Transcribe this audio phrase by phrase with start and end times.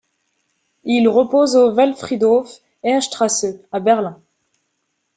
[0.83, 4.19] Il repose au Waldfriedhof Heerstraße à Berlin.